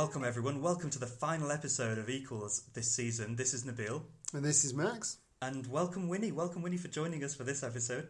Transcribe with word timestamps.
Welcome, 0.00 0.24
everyone. 0.24 0.62
Welcome 0.62 0.88
to 0.92 0.98
the 0.98 1.06
final 1.06 1.52
episode 1.52 1.98
of 1.98 2.08
Equals 2.08 2.62
this 2.72 2.90
season. 2.90 3.36
This 3.36 3.52
is 3.52 3.64
Nabil. 3.64 4.00
And 4.32 4.42
this 4.42 4.64
is 4.64 4.72
Max. 4.72 5.18
And 5.42 5.66
welcome, 5.66 6.08
Winnie. 6.08 6.32
Welcome, 6.32 6.62
Winnie, 6.62 6.78
for 6.78 6.88
joining 6.88 7.22
us 7.22 7.34
for 7.34 7.44
this 7.44 7.62
episode. 7.62 8.08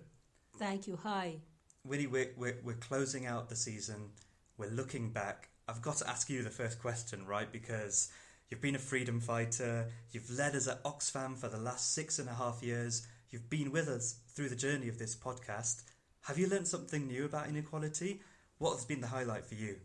Thank 0.57 0.87
you. 0.87 0.97
Hi. 1.03 1.39
Winnie, 1.85 2.07
we're, 2.07 2.31
we're, 2.37 2.59
we're 2.63 2.75
closing 2.75 3.27
out 3.27 3.49
the 3.49 3.57
season. 3.57 4.11
We're 4.57 4.71
looking 4.71 5.11
back. 5.11 5.49
I've 5.67 5.83
got 5.83 5.97
to 5.97 6.09
ask 6.09 6.31
you 6.31 6.45
the 6.45 6.49
first 6.49 6.81
question, 6.81 7.27
right? 7.27 7.51
Because 7.51 8.09
you've 8.51 8.61
been 8.61 8.77
a 8.77 8.79
freedom 8.79 9.19
fighter. 9.19 9.89
You've 10.13 10.31
led 10.31 10.55
us 10.55 10.69
at 10.69 10.85
Oxfam 10.85 11.37
for 11.37 11.49
the 11.49 11.59
last 11.59 11.93
six 11.93 12.21
and 12.21 12.29
a 12.29 12.35
half 12.35 12.63
years. 12.63 13.05
You've 13.31 13.51
been 13.51 13.73
with 13.73 13.89
us 13.89 14.21
through 14.29 14.51
the 14.51 14.55
journey 14.55 14.89
of 14.89 15.01
this 15.01 15.17
podcast. 15.17 15.83
Have 16.21 16.39
you 16.39 16.47
learned 16.47 16.69
something 16.69 17.09
new 17.09 17.25
about 17.25 17.49
inequality? 17.49 18.21
What 18.59 18.77
has 18.77 18.85
been 18.85 19.01
the 19.01 19.09
highlight 19.09 19.45
for 19.45 19.57
you? 19.57 19.79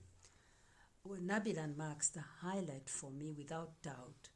Well, 1.07 1.19
Nabil 1.19 1.53
the 2.13 2.23
highlight 2.41 2.89
for 2.89 3.11
me, 3.11 3.31
without 3.31 3.79
doubt, 3.83 4.29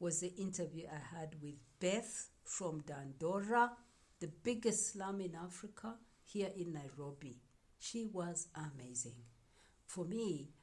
was 0.00 0.20
the 0.20 0.34
interview 0.36 0.86
I 0.90 1.16
had 1.18 1.36
with 1.42 1.56
Beth 1.78 2.30
from 2.42 2.80
Dandora, 2.80 3.72
the 4.20 4.28
biggest 4.42 4.94
slum 4.94 5.20
in 5.20 5.34
Africa, 5.34 5.96
here 6.24 6.48
in 6.56 6.72
Nairobi. 6.72 7.42
She 7.78 8.06
was 8.06 8.48
amazing. 8.54 9.20
For 9.84 10.06
me, 10.06 10.54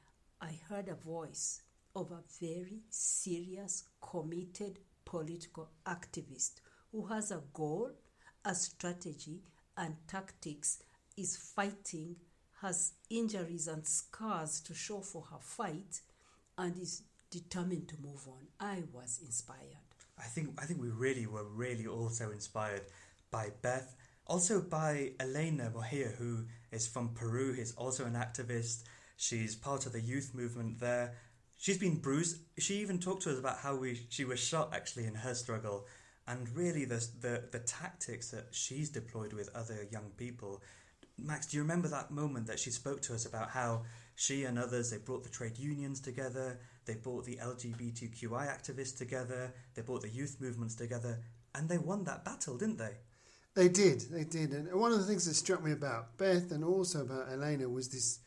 I 0.42 0.60
heard 0.68 0.88
a 0.88 0.96
voice 0.96 1.62
of 1.96 2.12
a 2.12 2.24
very 2.40 2.82
serious, 2.90 3.84
committed 4.02 4.80
political 5.05 5.70
activist 5.86 6.54
who 6.91 7.05
has 7.05 7.30
a 7.30 7.44
goal, 7.54 7.91
a 8.44 8.55
strategy, 8.55 9.44
and 9.78 9.96
tactics, 10.07 10.82
is 11.16 11.38
fighting 11.38 12.16
has 12.62 12.93
injuries 13.09 13.67
and 13.67 13.85
scars 13.87 14.59
to 14.62 14.73
show 14.73 15.01
for 15.01 15.23
her 15.31 15.40
fight 15.40 16.01
and 16.57 16.77
is 16.77 17.04
determined 17.31 17.87
to 17.87 17.95
move 18.01 18.27
on. 18.27 18.48
I 18.59 18.84
was 18.93 19.20
inspired. 19.23 19.77
I 20.20 20.23
think 20.23 20.49
I 20.62 20.65
think 20.65 20.79
we 20.79 20.89
really 20.89 21.26
were 21.26 21.45
really 21.45 21.87
also 21.87 22.32
inspired 22.32 22.84
by 23.32 23.49
Beth, 23.62 23.95
also 24.27 24.62
by 24.62 25.12
Elena 25.20 25.71
Mohia, 25.76 26.15
who 26.15 26.45
is 26.71 26.87
from 26.87 27.09
Peru. 27.15 27.54
He's 27.54 27.73
also 27.73 28.05
an 28.05 28.13
activist. 28.13 28.84
She's 29.17 29.55
part 29.55 29.85
of 29.85 29.93
the 29.93 30.01
youth 30.01 30.32
movement 30.35 30.79
there. 30.79 31.15
She's 31.57 31.77
been 31.77 31.98
bruised. 31.98 32.37
She 32.59 32.76
even 32.76 32.99
talked 32.99 33.23
to 33.23 33.32
us 33.32 33.39
about 33.39 33.57
how 33.59 33.76
we 33.76 34.05
she 34.09 34.26
was 34.26 34.39
shot 34.39 34.73
actually 34.73 35.05
in 35.05 35.15
her 35.15 35.34
struggle, 35.34 35.87
and 36.27 36.48
really 36.55 36.85
the 36.85 37.04
the, 37.21 37.43
the 37.51 37.59
tactics 37.59 38.29
that 38.32 38.49
she's 38.51 38.89
deployed 38.89 39.34
with 39.34 39.49
other 39.55 39.87
young 39.91 40.12
people 40.17 40.62
Max, 41.17 41.48
do 41.48 41.57
you 41.57 41.63
remember 41.63 41.87
that 41.87 42.12
moment 42.12 42.48
that 42.48 42.59
she 42.59 42.71
spoke 42.71 43.01
to 43.04 43.13
us 43.13 43.26
about 43.26 43.49
how 43.49 43.84
she 44.15 44.43
and 44.43 44.57
others 44.57 44.90
they 44.90 44.98
brought 44.98 45.23
the 45.23 45.29
trade 45.29 45.57
unions 45.57 45.99
together, 45.99 46.59
they 46.85 46.95
brought 46.95 47.26
the 47.26 47.37
LGBTQI 47.37 48.48
activists 48.48 48.98
together, 48.98 49.54
they 49.76 49.82
brought 49.82 50.01
the 50.01 50.09
youth 50.09 50.37
movements 50.39 50.76
together, 50.76 51.20
and 51.55 51.70
they 51.70 51.77
won 51.77 52.04
that 52.05 52.26
battle, 52.26 52.57
didn't 52.57 52.77
they? 52.77 52.98
They 53.54 53.67
did, 53.67 54.01
they 54.12 54.23
did. 54.23 54.51
And 54.51 54.73
one 54.73 54.91
of 54.91 54.99
the 54.99 55.05
things 55.05 55.26
that 55.26 55.34
struck 55.34 55.63
me 55.63 55.71
about 55.71 56.17
Beth 56.17 56.51
and 56.51 56.63
also 56.63 57.01
about 57.01 57.29
Elena 57.32 57.67
was 57.67 57.89
this 57.89 58.20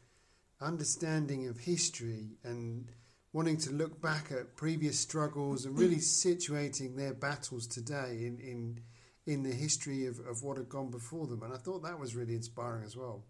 understanding 0.61 1.49
of 1.49 1.59
history 1.59 2.37
and 2.45 2.91
wanting 3.33 3.57
to 3.59 3.73
look 3.73 4.01
back 4.01 4.31
at 4.31 4.57
previous 4.57 4.99
struggles 4.99 5.65
and 5.65 5.79
really 5.79 5.97
mm. 5.97 5.99
situating 5.99 6.97
their 6.97 7.15
battles 7.15 7.67
today 7.67 8.23
in, 8.27 8.39
in 8.39 8.81
in 9.27 9.43
the 9.43 9.53
history 9.53 10.07
of, 10.07 10.19
of 10.21 10.43
what 10.43 10.59
had 10.59 10.69
gone 10.69 10.91
before 10.91 11.27
them. 11.27 11.43
And 11.43 11.53
I 11.53 11.57
thought 11.57 11.83
that 11.83 11.99
was 11.99 12.15
really 12.15 12.35
inspiring 12.35 12.85
as 12.85 12.97
well. 12.97 13.25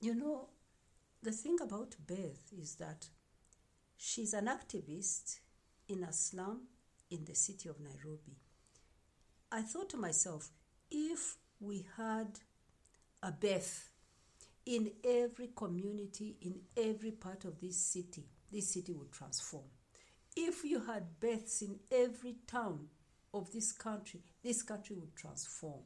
You 0.00 0.14
know, 0.14 0.48
the 1.22 1.32
thing 1.32 1.56
about 1.62 1.96
Beth 2.06 2.52
is 2.56 2.76
that 2.76 3.08
she's 3.96 4.34
an 4.34 4.46
activist 4.46 5.40
in 5.88 6.04
a 6.04 6.12
slum 6.12 6.68
in 7.10 7.24
the 7.24 7.34
city 7.34 7.68
of 7.68 7.80
Nairobi. 7.80 8.36
I 9.50 9.62
thought 9.62 9.90
to 9.90 9.96
myself, 9.96 10.50
if 10.90 11.36
we 11.60 11.86
had 11.96 12.38
a 13.22 13.32
Beth 13.32 13.88
in 14.66 14.90
every 15.04 15.50
community, 15.54 16.36
in 16.42 16.60
every 16.76 17.12
part 17.12 17.44
of 17.44 17.60
this 17.60 17.76
city, 17.92 18.24
this 18.52 18.72
city 18.72 18.92
would 18.92 19.12
transform. 19.12 19.64
If 20.36 20.64
you 20.64 20.80
had 20.80 21.20
Beths 21.20 21.62
in 21.62 21.78
every 21.92 22.36
town, 22.46 22.88
of 23.34 23.52
this 23.52 23.72
country, 23.72 24.20
this 24.42 24.62
country 24.62 24.96
will 24.96 25.10
transform. 25.16 25.82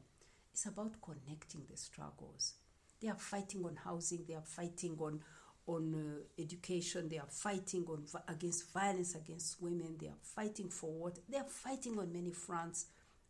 It's 0.53 0.67
about 0.67 0.93
connecting 1.01 1.63
the 1.69 1.75
struggles. 1.75 2.53
They 3.01 3.09
are 3.09 3.17
fighting 3.17 3.65
on 3.65 3.75
housing, 3.75 4.25
they 4.27 4.35
are 4.35 4.43
fighting 4.45 4.95
on 4.99 5.21
on 5.67 5.93
uh, 5.93 6.41
education, 6.41 7.07
they 7.09 7.19
are 7.19 7.27
fighting 7.29 7.85
on 7.87 8.03
against 8.27 8.73
violence 8.73 9.13
against 9.13 9.61
women, 9.61 9.97
they 9.99 10.07
are 10.07 10.21
fighting 10.21 10.69
for 10.69 10.91
what? 10.91 11.19
They 11.29 11.37
are 11.37 11.43
fighting 11.43 11.99
on 11.99 12.11
many 12.11 12.31
fronts 12.31 12.87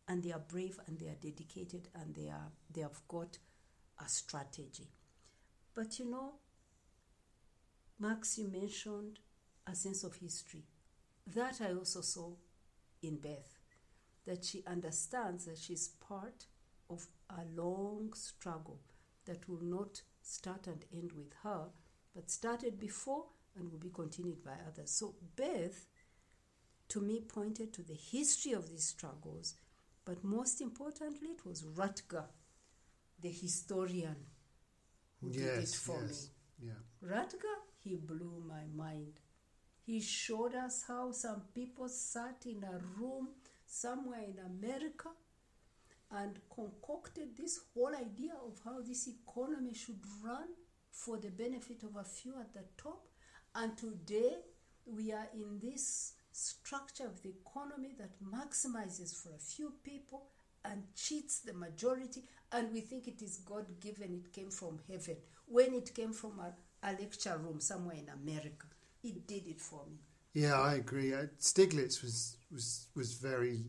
and 0.08 0.22
they 0.22 0.32
are 0.32 0.42
brave 0.48 0.78
and 0.86 0.98
they 0.98 1.06
are 1.06 1.18
dedicated 1.20 1.88
and 1.94 2.14
they 2.14 2.28
are 2.28 2.50
they 2.72 2.80
have 2.82 3.00
got 3.08 3.38
a 4.04 4.08
strategy. 4.08 4.88
But 5.74 5.98
you 5.98 6.10
know, 6.10 6.34
Max, 7.98 8.38
you 8.38 8.48
mentioned 8.48 9.18
a 9.66 9.74
sense 9.74 10.04
of 10.04 10.14
history. 10.16 10.64
That 11.26 11.60
I 11.60 11.74
also 11.74 12.00
saw 12.00 12.32
in 13.02 13.16
Beth 13.16 13.59
that 14.26 14.44
she 14.44 14.62
understands 14.66 15.46
that 15.46 15.58
she's 15.58 15.88
part 15.88 16.46
of 16.88 17.06
a 17.30 17.42
long 17.54 18.12
struggle 18.14 18.80
that 19.26 19.48
will 19.48 19.62
not 19.62 20.02
start 20.22 20.66
and 20.66 20.84
end 20.92 21.12
with 21.12 21.32
her, 21.42 21.66
but 22.14 22.30
started 22.30 22.78
before 22.78 23.24
and 23.56 23.70
will 23.70 23.78
be 23.78 23.90
continued 23.90 24.44
by 24.44 24.54
others. 24.66 24.90
So, 24.90 25.14
Beth, 25.36 25.86
to 26.88 27.00
me, 27.00 27.20
pointed 27.20 27.72
to 27.74 27.82
the 27.82 27.94
history 27.94 28.52
of 28.52 28.68
these 28.68 28.84
struggles, 28.84 29.54
but 30.04 30.24
most 30.24 30.60
importantly, 30.60 31.28
it 31.28 31.44
was 31.46 31.62
Rutger, 31.62 32.24
the 33.20 33.30
historian, 33.30 34.16
who 35.20 35.28
yes, 35.30 35.36
did 35.36 35.58
it 35.62 35.68
for 35.68 36.00
yes. 36.02 36.28
me. 36.60 36.68
Yeah. 36.68 37.08
Rutger, 37.08 37.56
he 37.82 37.96
blew 37.96 38.42
my 38.46 38.64
mind. 38.74 39.20
He 39.86 40.00
showed 40.00 40.54
us 40.54 40.84
how 40.86 41.12
some 41.12 41.42
people 41.54 41.88
sat 41.88 42.44
in 42.46 42.64
a 42.64 42.78
room 43.00 43.28
somewhere 43.70 44.24
in 44.24 44.36
America 44.44 45.10
and 46.10 46.40
concocted 46.52 47.36
this 47.36 47.60
whole 47.72 47.94
idea 47.94 48.32
of 48.44 48.60
how 48.64 48.80
this 48.80 49.08
economy 49.08 49.72
should 49.72 50.00
run 50.24 50.48
for 50.90 51.16
the 51.18 51.30
benefit 51.30 51.84
of 51.84 51.94
a 51.96 52.04
few 52.04 52.34
at 52.38 52.52
the 52.52 52.64
top. 52.76 53.06
And 53.54 53.76
today 53.76 54.38
we 54.84 55.12
are 55.12 55.28
in 55.32 55.60
this 55.60 56.14
structure 56.32 57.06
of 57.06 57.22
the 57.22 57.30
economy 57.30 57.94
that 57.98 58.20
maximizes 58.22 59.14
for 59.14 59.30
a 59.34 59.38
few 59.38 59.72
people 59.84 60.26
and 60.64 60.82
cheats 60.94 61.38
the 61.40 61.54
majority, 61.54 62.24
and 62.52 62.70
we 62.72 62.80
think 62.80 63.06
it 63.08 63.22
is 63.22 63.38
God 63.38 63.66
given, 63.80 64.12
it 64.12 64.32
came 64.32 64.50
from 64.50 64.78
heaven. 64.90 65.16
When 65.46 65.72
it 65.74 65.94
came 65.94 66.12
from 66.12 66.38
a, 66.40 66.52
a 66.86 66.92
lecture 66.92 67.38
room 67.38 67.60
somewhere 67.60 67.96
in 67.96 68.10
America, 68.10 68.66
it 69.02 69.26
did 69.26 69.46
it 69.46 69.60
for 69.60 69.86
me. 69.90 69.98
Yeah, 70.32 70.60
I 70.60 70.74
agree. 70.74 71.12
Uh, 71.12 71.26
Stiglitz 71.38 72.02
was 72.02 72.36
was 72.52 72.86
was 72.94 73.14
very 73.14 73.64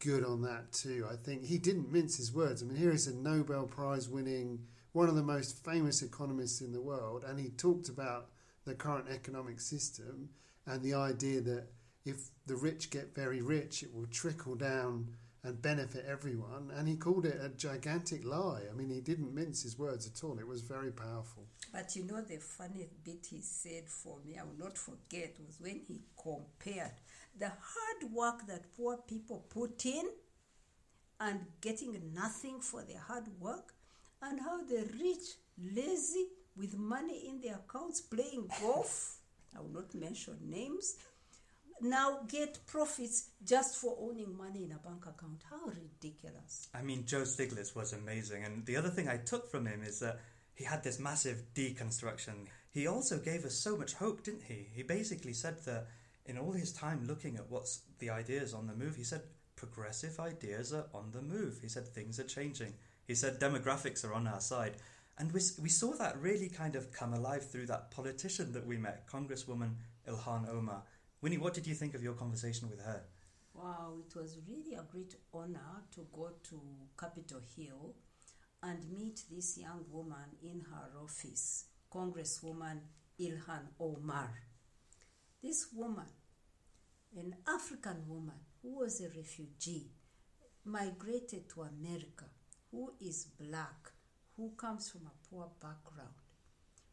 good 0.00 0.24
on 0.24 0.42
that 0.42 0.72
too. 0.72 1.06
I 1.10 1.16
think 1.16 1.44
he 1.44 1.58
didn't 1.58 1.92
mince 1.92 2.16
his 2.16 2.32
words. 2.32 2.62
I 2.62 2.66
mean, 2.66 2.76
here 2.76 2.90
is 2.90 3.06
a 3.06 3.14
Nobel 3.14 3.66
Prize 3.66 4.08
winning, 4.08 4.66
one 4.92 5.08
of 5.08 5.14
the 5.14 5.22
most 5.22 5.64
famous 5.64 6.02
economists 6.02 6.60
in 6.60 6.72
the 6.72 6.80
world, 6.80 7.24
and 7.24 7.38
he 7.38 7.50
talked 7.50 7.88
about 7.88 8.30
the 8.64 8.74
current 8.74 9.06
economic 9.08 9.60
system 9.60 10.30
and 10.66 10.82
the 10.82 10.94
idea 10.94 11.40
that 11.40 11.66
if 12.04 12.30
the 12.46 12.56
rich 12.56 12.90
get 12.90 13.14
very 13.14 13.40
rich, 13.40 13.82
it 13.82 13.94
will 13.94 14.06
trickle 14.06 14.56
down 14.56 15.08
and 15.44 15.60
benefit 15.60 16.04
everyone. 16.08 16.70
And 16.76 16.86
he 16.86 16.96
called 16.96 17.26
it 17.26 17.40
a 17.42 17.48
gigantic 17.48 18.24
lie. 18.24 18.62
I 18.70 18.74
mean, 18.74 18.90
he 18.90 19.00
didn't 19.00 19.34
mince 19.34 19.62
his 19.62 19.78
words 19.78 20.06
at 20.06 20.22
all. 20.24 20.38
It 20.38 20.46
was 20.46 20.62
very 20.62 20.92
powerful. 20.92 21.44
But 21.72 21.96
you 21.96 22.04
know, 22.04 22.20
the 22.20 22.36
funny 22.36 22.88
bit 23.04 23.26
he 23.30 23.40
said 23.40 23.88
for 23.88 24.18
me, 24.24 24.38
I 24.38 24.44
will 24.44 24.58
not 24.58 24.78
forget, 24.78 25.36
was 25.44 25.60
when 25.60 25.80
he 25.86 26.02
compared 26.20 26.92
the 27.38 27.48
hard 27.48 28.12
work 28.12 28.46
that 28.46 28.72
poor 28.76 28.98
people 29.08 29.44
put 29.48 29.84
in 29.86 30.04
and 31.20 31.40
getting 31.60 32.12
nothing 32.14 32.60
for 32.60 32.82
their 32.82 32.98
hard 32.98 33.28
work, 33.40 33.74
and 34.20 34.40
how 34.40 34.62
the 34.64 34.84
rich, 35.00 35.36
lazy, 35.74 36.26
with 36.56 36.76
money 36.76 37.28
in 37.28 37.40
their 37.40 37.56
accounts, 37.56 38.00
playing 38.00 38.48
golf. 38.60 39.18
I 39.56 39.60
will 39.60 39.68
not 39.68 39.94
mention 39.94 40.36
names 40.42 40.96
now 41.82 42.20
get 42.28 42.66
profits 42.66 43.30
just 43.44 43.76
for 43.76 43.96
owning 44.00 44.36
money 44.36 44.64
in 44.64 44.72
a 44.72 44.78
bank 44.78 45.04
account. 45.06 45.42
How 45.48 45.66
ridiculous. 45.66 46.68
I 46.74 46.82
mean, 46.82 47.04
Joe 47.06 47.22
Stiglitz 47.22 47.74
was 47.74 47.92
amazing. 47.92 48.44
And 48.44 48.64
the 48.66 48.76
other 48.76 48.90
thing 48.90 49.08
I 49.08 49.16
took 49.18 49.50
from 49.50 49.66
him 49.66 49.82
is 49.82 50.00
that 50.00 50.20
he 50.54 50.64
had 50.64 50.82
this 50.82 50.98
massive 50.98 51.42
deconstruction. 51.54 52.46
He 52.70 52.86
also 52.86 53.18
gave 53.18 53.44
us 53.44 53.54
so 53.54 53.76
much 53.76 53.94
hope, 53.94 54.22
didn't 54.22 54.44
he? 54.44 54.68
He 54.74 54.82
basically 54.82 55.32
said 55.32 55.64
that 55.64 55.86
in 56.26 56.38
all 56.38 56.52
his 56.52 56.72
time 56.72 57.06
looking 57.06 57.36
at 57.36 57.50
what's 57.50 57.80
the 57.98 58.10
ideas 58.10 58.54
on 58.54 58.66
the 58.66 58.74
move, 58.74 58.96
he 58.96 59.04
said 59.04 59.22
progressive 59.56 60.18
ideas 60.20 60.72
are 60.72 60.86
on 60.94 61.10
the 61.12 61.22
move. 61.22 61.58
He 61.60 61.68
said 61.68 61.88
things 61.88 62.18
are 62.18 62.24
changing. 62.24 62.74
He 63.06 63.14
said 63.14 63.40
demographics 63.40 64.04
are 64.04 64.14
on 64.14 64.26
our 64.26 64.40
side. 64.40 64.74
And 65.18 65.32
we, 65.32 65.40
we 65.60 65.68
saw 65.68 65.92
that 65.96 66.20
really 66.20 66.48
kind 66.48 66.74
of 66.74 66.92
come 66.92 67.12
alive 67.12 67.48
through 67.48 67.66
that 67.66 67.90
politician 67.90 68.52
that 68.52 68.66
we 68.66 68.78
met, 68.78 69.06
Congresswoman 69.06 69.74
Ilhan 70.08 70.48
Omar. 70.48 70.82
Winnie, 71.22 71.38
what 71.38 71.54
did 71.54 71.68
you 71.68 71.74
think 71.76 71.94
of 71.94 72.02
your 72.02 72.14
conversation 72.14 72.68
with 72.68 72.80
her? 72.80 73.04
Wow, 73.54 73.94
it 74.04 74.12
was 74.16 74.38
really 74.48 74.74
a 74.74 74.82
great 74.90 75.14
honor 75.32 75.84
to 75.94 76.04
go 76.12 76.30
to 76.50 76.60
Capitol 76.98 77.40
Hill 77.56 77.94
and 78.60 78.90
meet 78.92 79.22
this 79.30 79.56
young 79.56 79.84
woman 79.88 80.36
in 80.42 80.62
her 80.62 80.98
office, 81.00 81.66
Congresswoman 81.94 82.80
Ilhan 83.20 83.68
Omar. 83.78 84.32
This 85.40 85.68
woman, 85.72 86.08
an 87.16 87.36
African 87.46 88.02
woman 88.08 88.40
who 88.60 88.80
was 88.80 89.00
a 89.00 89.08
refugee, 89.16 89.92
migrated 90.64 91.48
to 91.50 91.62
America, 91.62 92.24
who 92.72 92.94
is 93.00 93.28
black, 93.38 93.92
who 94.36 94.50
comes 94.56 94.90
from 94.90 95.02
a 95.02 95.28
poor 95.30 95.48
background, 95.60 96.31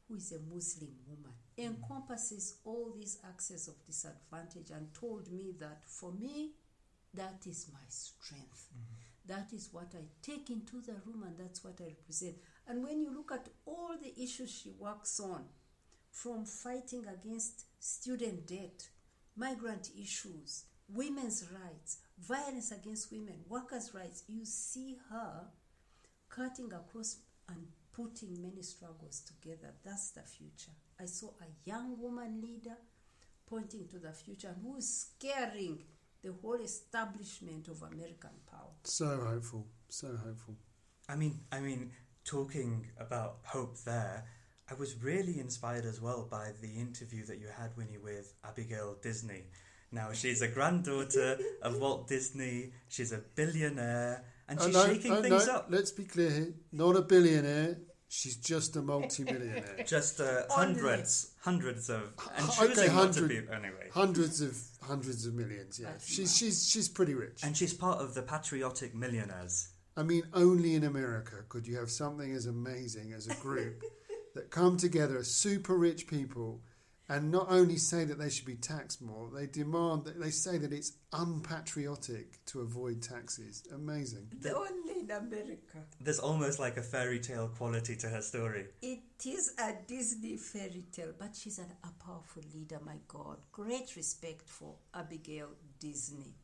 who 0.10 0.18
is 0.18 0.32
a 0.32 0.54
Muslim 0.54 0.92
woman, 1.08 1.34
encompasses 1.58 2.58
all 2.66 2.94
these 2.96 3.20
axes 3.28 3.68
of 3.68 3.86
disadvantage 3.86 4.72
and 4.72 4.94
told 4.94 5.32
me 5.32 5.54
that 5.60 5.84
for 5.86 6.12
me, 6.12 6.52
that 7.14 7.44
is 7.46 7.68
my 7.72 7.80
strength. 7.88 8.68
Mm-hmm. 8.74 9.34
That 9.34 9.54
is 9.54 9.70
what 9.72 9.94
I 9.94 10.06
take 10.24 10.50
into 10.50 10.82
the 10.82 10.96
room 11.06 11.24
and 11.24 11.38
that's 11.38 11.64
what 11.64 11.80
I 11.80 11.86
represent. 11.86 12.36
And 12.68 12.84
when 12.84 13.02
you 13.02 13.14
look 13.14 13.32
at 13.32 13.50
all 13.66 13.92
the 14.02 14.20
issues 14.22 14.52
she 14.52 14.72
works 14.80 15.20
on, 15.20 15.46
from 16.12 16.46
fighting 16.46 17.06
against 17.06 17.66
student 17.80 18.48
debt, 18.48 18.90
migrant 19.36 19.92
issues, 20.02 20.66
women's 20.92 21.46
rights, 21.54 22.00
violence 22.20 22.72
against 22.72 23.12
women, 23.12 23.36
workers' 23.48 23.94
rights, 23.94 24.24
you 24.28 24.44
see 24.44 24.98
her 25.12 25.48
cutting 26.30 26.72
across 26.74 27.18
and 27.48 27.68
putting 28.00 28.42
many 28.42 28.62
struggles 28.62 29.22
together. 29.22 29.74
That's 29.84 30.12
the 30.12 30.22
future. 30.22 30.72
I 31.00 31.06
saw 31.06 31.28
a 31.42 31.70
young 31.70 32.00
woman 32.00 32.42
leader 32.42 32.78
pointing 33.46 33.88
to 33.90 33.98
the 34.00 34.12
future 34.12 34.50
and 34.50 34.58
who 34.64 34.78
is 34.78 35.08
scaring 35.18 35.80
the 36.22 36.34
whole 36.42 36.62
establishment 36.62 37.68
of 37.68 37.82
American 37.82 38.30
power. 38.50 38.72
So 38.84 39.06
hopeful, 39.28 39.68
so 39.88 40.08
hopeful. 40.08 40.56
I 41.08 41.16
mean, 41.16 41.40
I 41.52 41.60
mean, 41.60 41.92
talking 42.24 42.88
about 43.00 43.38
hope 43.44 43.78
there, 43.86 44.26
I 44.70 44.76
was 44.76 45.02
really 45.02 45.40
inspired 45.40 45.86
as 45.86 46.00
well 46.00 46.28
by 46.30 46.52
the 46.62 46.70
interview 46.80 47.26
that 47.26 47.40
you 47.40 47.48
had, 47.58 47.76
Winnie, 47.76 47.98
with 47.98 48.34
Abigail 48.46 48.98
Disney. 49.02 49.44
Now, 49.92 50.12
she's 50.14 50.42
a 50.44 50.48
granddaughter 50.48 51.40
of 51.64 51.80
Walt 51.80 52.08
Disney. 52.08 52.72
She's 52.88 53.12
a 53.12 53.18
billionaire, 53.18 54.24
and 54.48 54.60
Oh, 54.60 54.66
she's 54.66 54.74
no, 54.76 54.86
shaking 54.86 55.12
oh, 55.14 55.22
things 55.22 55.48
no, 55.48 55.54
up. 55.54 55.68
Let's 55.70 55.92
be 55.92 56.04
clear 56.04 56.30
here. 56.30 56.54
Not 56.72 56.96
a 56.96 57.02
billionaire. 57.02 57.78
She's 58.12 58.36
just 58.38 58.76
a 58.76 58.82
multi-millionaire. 58.82 59.84
Just 59.86 60.20
uh, 60.20 60.42
hundreds, 60.50 61.36
hundreds 61.42 61.90
of, 61.92 62.12
and 62.36 62.50
Okay, 62.50 62.68
choosing 62.68 62.96
not 62.96 63.14
to 63.14 63.28
be 63.28 63.38
anyway. 63.38 63.88
hundreds 63.94 64.42
of 64.42 64.58
hundreds 64.82 65.28
of 65.28 65.36
millions. 65.36 65.80
Yeah, 65.80 65.90
That's 65.92 66.08
she's 66.08 66.20
mad. 66.30 66.36
she's 66.36 66.68
she's 66.68 66.90
pretty 66.90 67.14
rich. 67.14 67.44
And 67.44 67.56
she's 67.56 67.74
part 67.74 68.00
of 68.00 68.16
the 68.16 68.24
patriotic 68.24 68.96
millionaires. 68.96 69.70
I 69.96 70.02
mean, 70.02 70.24
only 70.34 70.74
in 70.74 70.86
America 70.86 71.36
could 71.50 71.68
you 71.68 71.78
have 71.78 71.92
something 71.92 72.32
as 72.34 72.48
amazing 72.48 73.14
as 73.14 73.28
a 73.28 73.36
group 73.36 73.84
that 74.34 74.50
come 74.50 74.76
together, 74.78 75.24
super 75.24 75.78
rich 75.78 76.08
people, 76.08 76.62
and 77.10 77.32
not 77.32 77.48
only 77.50 77.78
say 77.78 78.06
that 78.06 78.20
they 78.20 78.30
should 78.30 78.46
be 78.46 78.56
taxed 78.56 79.02
more, 79.02 79.30
they 79.34 79.48
demand 79.48 80.06
that 80.06 80.22
they 80.22 80.30
say 80.30 80.60
that 80.60 80.72
it's 80.72 80.94
unpatriotic 81.12 82.46
to 82.46 82.62
avoid 82.62 83.02
taxes. 83.02 83.64
Amazing. 83.74 84.28
The 84.40 84.56
only 84.56 85.00
in 85.00 85.12
America. 85.12 85.80
There's 86.00 86.20
almost 86.20 86.60
like 86.60 86.78
a 86.78 86.84
fairy 86.84 87.20
tale 87.20 87.48
quality 87.48 87.96
to 87.98 88.10
her 88.10 88.22
story. 88.22 88.68
It 88.82 89.00
is 89.26 89.56
a 89.58 89.74
Disney 89.88 90.38
fairy 90.38 90.86
tale, 90.92 91.14
but 91.18 91.36
she's 91.36 91.58
an, 91.58 91.72
a 91.84 92.04
powerful 92.04 92.44
leader, 92.54 92.80
my 92.86 92.98
God. 93.08 93.38
Great 93.52 93.96
respect 93.96 94.48
for 94.48 94.76
Abigail 94.94 95.50
Disney. 95.80 96.36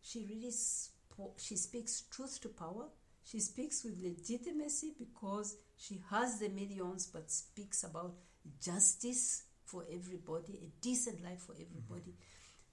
She 0.00 0.26
really 0.28 0.52
spo- 0.52 1.32
she 1.38 1.56
speaks 1.56 2.04
truth 2.10 2.40
to 2.42 2.50
power. 2.50 2.86
She 3.24 3.40
speaks 3.40 3.82
with 3.82 4.00
legitimacy 4.00 4.92
because 4.98 5.56
she 5.76 6.02
has 6.10 6.38
the 6.38 6.50
millions, 6.50 7.06
but 7.06 7.30
speaks 7.30 7.82
about 7.82 8.14
justice 8.60 9.44
for 9.74 9.84
everybody, 9.92 10.52
a 10.62 10.70
decent 10.80 11.22
life 11.24 11.40
for 11.40 11.54
everybody. 11.54 12.14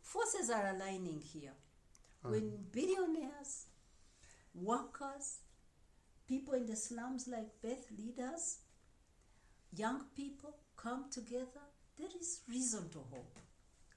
Forces 0.01 0.51
are 0.51 0.67
aligning 0.75 1.19
here. 1.19 1.53
When 2.21 2.41
mm. 2.41 2.71
billionaires, 2.71 3.65
workers, 4.53 5.39
people 6.27 6.53
in 6.53 6.67
the 6.67 6.75
slums 6.75 7.27
like 7.27 7.49
Beth 7.63 7.87
leaders, 7.97 8.59
young 9.75 10.03
people 10.15 10.55
come 10.77 11.05
together, 11.09 11.65
there 11.97 12.09
is 12.19 12.41
reason 12.47 12.87
to 12.89 12.99
hope. 12.99 13.39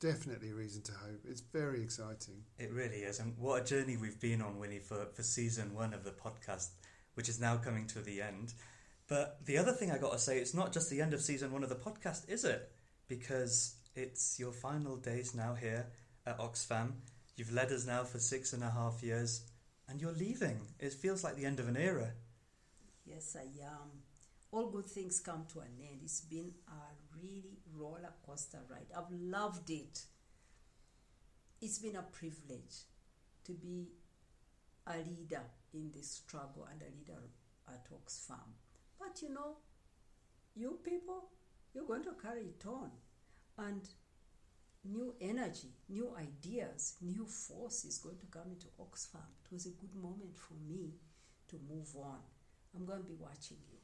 Definitely 0.01 0.53
reason 0.53 0.83
to 0.85 0.93
hope. 0.93 1.21
It's 1.29 1.43
very 1.43 1.83
exciting. 1.83 2.43
It 2.59 2.73
really 2.73 3.05
is. 3.11 3.21
And 3.21 3.37
what 3.37 3.62
a 3.62 3.65
journey 3.65 3.99
we've 3.99 4.21
been 4.21 4.41
on, 4.41 4.59
Winnie, 4.59 4.79
for, 4.79 5.09
for 5.12 5.23
season 5.23 5.75
one 5.75 5.93
of 5.93 6.05
the 6.05 6.11
podcast, 6.11 6.69
which 7.15 7.29
is 7.29 7.39
now 7.39 7.59
coming 7.59 7.87
to 7.89 8.01
the 8.01 8.23
end. 8.23 8.55
But 9.09 9.45
the 9.45 9.59
other 9.59 9.73
thing 9.73 9.91
I 9.91 9.99
got 9.99 10.12
to 10.12 10.19
say, 10.19 10.39
it's 10.39 10.55
not 10.55 10.73
just 10.73 10.89
the 10.89 11.03
end 11.03 11.12
of 11.12 11.21
season 11.21 11.53
one 11.53 11.62
of 11.62 11.69
the 11.69 11.75
podcast, 11.75 12.31
is 12.31 12.47
it? 12.47 12.71
Because 13.09 13.77
it's 13.95 14.39
your 14.39 14.53
final 14.53 14.97
days 14.97 15.35
now 15.35 15.55
here 15.55 15.87
at 16.27 16.39
Oxfam. 16.39 16.93
You've 17.37 17.53
led 17.53 17.73
us 17.73 17.87
now 17.87 18.05
for 18.05 18.19
six 18.19 18.53
and 18.53 18.62
a 18.62 18.71
half 18.71 19.03
years, 19.03 19.43
and 19.89 20.01
you're 20.01 20.12
leaving. 20.12 20.61
It 20.79 20.93
feels 20.93 21.25
like 21.25 21.37
the 21.37 21.45
end 21.45 21.61
of 21.61 21.69
an 21.69 21.77
era. 21.77 22.12
Yes, 23.05 23.37
I 23.39 23.47
am. 23.65 24.03
All 24.53 24.71
good 24.71 24.87
things 24.87 25.21
come 25.21 25.45
to 25.53 25.61
an 25.61 25.77
end. 25.81 26.01
It's 26.03 26.21
been 26.21 26.53
a 26.69 27.17
really 27.17 27.59
roller 27.77 28.12
coaster 28.25 28.61
ride. 28.71 28.87
I've 28.97 29.11
loved 29.11 29.69
it. 29.71 30.05
It's 31.61 31.79
been 31.79 31.97
a 31.97 32.03
privilege 32.03 32.87
to 33.45 33.53
be 33.53 33.89
a 34.87 34.97
leader 34.99 35.43
in 35.73 35.91
this 35.95 36.11
struggle 36.11 36.69
and 36.71 36.81
a 36.83 36.97
leader 36.97 37.21
at 37.69 37.87
Oxfam. 37.91 38.55
But 38.99 39.21
you 39.23 39.33
know, 39.35 39.56
you 40.55 40.79
people, 40.85 41.31
you're 41.75 41.87
going 41.87 42.05
to 42.05 42.12
carry 42.23 42.43
it 42.43 42.65
on. 42.67 42.91
And 43.59 43.87
new 44.85 45.15
energy, 45.21 45.69
new 45.88 46.12
ideas, 46.19 46.94
new 47.00 47.26
force 47.26 47.84
is 47.84 47.98
going 47.98 48.19
to 48.19 48.27
come 48.27 48.51
into 48.51 48.67
Oxfam. 48.81 49.20
It 49.44 49.53
was 49.53 49.67
a 49.67 49.70
good 49.70 49.94
moment 49.94 50.37
for 50.37 50.55
me 50.69 50.94
to 51.48 51.56
move 51.69 51.89
on. 51.96 52.19
I'm 52.77 52.84
going 52.84 52.98
to 53.01 53.05
be 53.08 53.15
watching 53.19 53.58
you. 53.70 53.79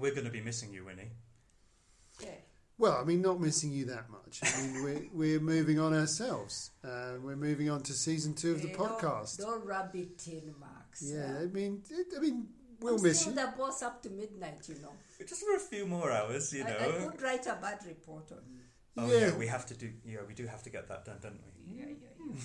We're 0.00 0.12
going 0.12 0.24
to 0.24 0.30
be 0.30 0.40
missing 0.40 0.72
you, 0.72 0.84
Winnie. 0.84 1.10
Yeah. 2.20 2.28
Well, 2.78 2.98
I 3.00 3.04
mean, 3.04 3.20
not 3.22 3.40
missing 3.40 3.70
you 3.72 3.84
that 3.86 4.08
much. 4.10 4.40
I 4.42 4.62
mean, 4.62 4.82
we're, 4.84 5.06
we're 5.12 5.40
moving 5.40 5.78
on 5.78 5.92
ourselves. 5.92 6.70
Uh, 6.82 7.12
we're 7.22 7.36
moving 7.36 7.68
on 7.70 7.82
to 7.82 7.92
season 7.92 8.34
two 8.34 8.52
of 8.52 8.62
the 8.62 8.68
Hey, 8.68 8.74
don't- 8.74 8.98
podcast. 8.98 9.38
Don't, 9.38 9.64
rub 9.66 9.94
it 9.94 10.26
in, 10.26 10.54
Max. 10.58 11.02
Yeah, 11.04 11.38
I 11.42 11.46
mean, 11.46 11.82
it, 11.90 12.06
I 12.16 12.20
mean, 12.20 12.48
we'll 12.82 12.96
I'm 12.96 13.02
miss 13.02 13.20
still 13.20 13.32
you. 13.34 13.40
the 13.40 13.52
boss 13.56 13.82
up 13.82 14.02
to 14.02 14.10
midnight, 14.10 14.68
you 14.68 14.76
know. 14.82 14.92
Just 15.26 15.42
for 15.44 15.56
a 15.56 15.60
few 15.60 15.86
more 15.86 16.10
hours, 16.10 16.52
you 16.52 16.64
I, 16.64 16.70
know. 16.70 16.78
I 16.78 17.04
could 17.10 17.22
write 17.22 17.46
a 17.46 17.58
bad 17.60 17.78
report 17.86 18.30
on 18.32 18.38
you. 18.50 18.58
Oh 18.98 19.06
Yeah. 19.10 19.28
yeah, 19.28 19.36
we 19.36 19.46
have 19.46 19.64
to 19.66 19.74
do. 19.74 19.90
Yeah, 20.04 20.18
we 20.26 20.34
do 20.34 20.46
have 20.46 20.62
to 20.64 20.70
get 20.70 20.88
that 20.88 21.04
done, 21.04 21.18
don't 21.22 21.40
we? 21.46 21.74
Yeah, 21.78 21.86
yeah, 22.02 22.44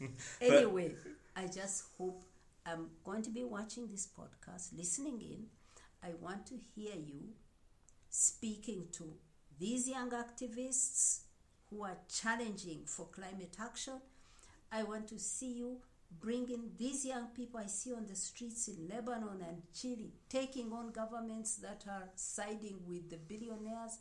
yeah. 0.00 0.08
anyway, 0.40 0.94
I 1.34 1.46
just 1.46 1.84
hope 1.98 2.24
I'm 2.64 2.86
going 3.04 3.22
to 3.22 3.30
be 3.30 3.44
watching 3.44 3.86
this 3.88 4.08
podcast, 4.18 4.76
listening 4.76 5.20
in. 5.20 5.46
I 6.02 6.12
want 6.20 6.46
to 6.46 6.54
hear 6.74 6.94
you 6.94 7.34
speaking 8.08 8.86
to 8.92 9.04
these 9.58 9.88
young 9.88 10.10
activists 10.10 11.20
who 11.70 11.82
are 11.84 11.96
challenging 12.08 12.82
for 12.86 13.06
climate 13.06 13.56
action. 13.60 14.00
I 14.70 14.82
want 14.82 15.08
to 15.08 15.18
see 15.18 15.52
you 15.54 15.78
bringing 16.10 16.70
these 16.78 17.04
young 17.04 17.26
people 17.28 17.60
I 17.60 17.66
see 17.66 17.92
on 17.92 18.06
the 18.06 18.16
streets 18.16 18.68
in 18.68 18.88
Lebanon 18.88 19.44
and 19.46 19.62
Chile, 19.74 20.12
taking 20.28 20.72
on 20.72 20.90
governments 20.90 21.56
that 21.56 21.84
are 21.88 22.08
siding 22.14 22.80
with 22.86 23.10
the 23.10 23.16
billionaires. 23.16 23.98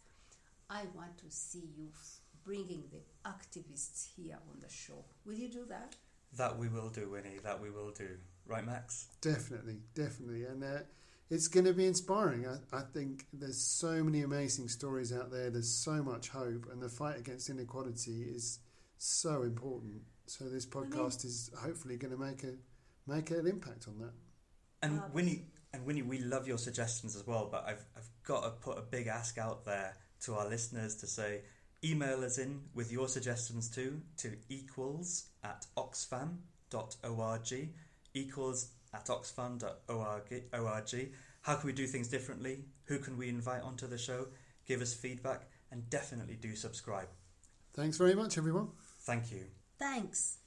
I 0.69 0.83
want 0.95 1.17
to 1.19 1.29
see 1.29 1.69
you 1.77 1.89
bringing 2.43 2.83
the 2.91 3.29
activists 3.29 4.07
here 4.15 4.37
on 4.51 4.59
the 4.59 4.69
show. 4.69 5.05
Will 5.25 5.35
you 5.35 5.49
do 5.49 5.65
that? 5.65 5.95
That 6.37 6.57
we 6.57 6.67
will 6.67 6.89
do, 6.89 7.09
Winnie. 7.09 7.39
That 7.43 7.61
we 7.61 7.69
will 7.69 7.91
do. 7.91 8.17
Right, 8.45 8.65
Max? 8.65 9.07
Definitely, 9.21 9.79
definitely. 9.93 10.45
And 10.45 10.63
uh, 10.63 10.79
it's 11.29 11.47
going 11.47 11.65
to 11.65 11.73
be 11.73 11.85
inspiring. 11.85 12.45
I, 12.47 12.77
I 12.77 12.81
think 12.81 13.25
there's 13.33 13.61
so 13.61 14.03
many 14.03 14.21
amazing 14.21 14.67
stories 14.69 15.11
out 15.11 15.31
there. 15.31 15.49
There's 15.49 15.71
so 15.71 16.03
much 16.03 16.29
hope. 16.29 16.67
And 16.71 16.81
the 16.81 16.89
fight 16.89 17.17
against 17.17 17.49
inequality 17.49 18.23
is 18.23 18.59
so 18.97 19.43
important. 19.43 20.01
So 20.27 20.45
this 20.49 20.65
mean- 20.73 20.91
podcast 20.91 21.25
is 21.25 21.51
hopefully 21.57 21.97
going 21.97 22.11
to 22.11 22.17
make 22.19 22.43
a 22.43 22.53
make 23.07 23.29
an 23.31 23.47
impact 23.47 23.87
on 23.87 23.99
that. 23.99 24.13
And 24.81 24.99
Um, 24.99 25.13
Winnie, 25.13 25.45
and 25.73 25.85
Winnie, 25.85 26.01
we 26.01 26.19
love 26.19 26.47
your 26.47 26.57
suggestions 26.57 27.15
as 27.15 27.25
well. 27.27 27.47
But 27.51 27.65
I've 27.65 27.85
I've 27.95 28.09
got 28.23 28.41
to 28.43 28.51
put 28.51 28.77
a 28.77 28.81
big 28.81 29.07
ask 29.07 29.37
out 29.37 29.65
there 29.65 29.95
to 30.21 30.35
our 30.35 30.47
listeners 30.47 30.95
to 30.97 31.07
say, 31.07 31.43
email 31.83 32.23
us 32.23 32.37
in 32.37 32.61
with 32.73 32.91
your 32.91 33.07
suggestions 33.07 33.69
too 33.69 34.01
to 34.17 34.37
equals 34.49 35.25
at 35.43 35.65
oxfam.org, 35.77 37.69
equals 38.13 38.69
at 38.93 39.05
oxfam.org. 39.07 41.11
How 41.41 41.55
can 41.55 41.67
we 41.67 41.73
do 41.73 41.85
things 41.85 42.07
differently? 42.07 42.65
Who 42.85 42.99
can 42.99 43.17
we 43.17 43.29
invite 43.29 43.61
onto 43.61 43.87
the 43.87 43.97
show? 43.97 44.27
Give 44.65 44.81
us 44.81 44.93
feedback 44.93 45.47
and 45.71 45.87
definitely 45.89 46.35
do 46.35 46.55
subscribe. 46.55 47.09
Thanks 47.73 47.97
very 47.97 48.15
much, 48.15 48.37
everyone. 48.37 48.69
Thank 49.01 49.31
you. 49.31 49.45
Thanks. 49.77 50.37